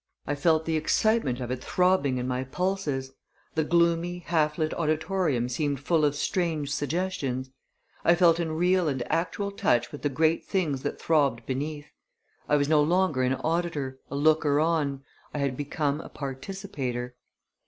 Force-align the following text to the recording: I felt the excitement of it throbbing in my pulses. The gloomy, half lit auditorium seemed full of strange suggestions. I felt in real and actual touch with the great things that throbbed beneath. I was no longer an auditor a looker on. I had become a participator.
I 0.25 0.33
felt 0.33 0.65
the 0.65 0.77
excitement 0.77 1.39
of 1.39 1.51
it 1.51 1.63
throbbing 1.63 2.17
in 2.17 2.27
my 2.27 2.43
pulses. 2.43 3.11
The 3.53 3.63
gloomy, 3.63 4.23
half 4.25 4.57
lit 4.57 4.73
auditorium 4.73 5.47
seemed 5.47 5.79
full 5.79 6.03
of 6.03 6.15
strange 6.15 6.73
suggestions. 6.73 7.51
I 8.03 8.15
felt 8.15 8.39
in 8.39 8.53
real 8.53 8.87
and 8.87 9.03
actual 9.11 9.51
touch 9.51 9.91
with 9.91 10.01
the 10.01 10.09
great 10.09 10.43
things 10.43 10.81
that 10.81 10.99
throbbed 10.99 11.45
beneath. 11.45 11.91
I 12.49 12.55
was 12.55 12.67
no 12.67 12.81
longer 12.81 13.21
an 13.21 13.35
auditor 13.35 13.99
a 14.09 14.15
looker 14.15 14.59
on. 14.59 15.03
I 15.35 15.37
had 15.37 15.55
become 15.55 16.01
a 16.01 16.09
participator. 16.09 17.15